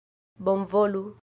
bonvolu 0.45 1.05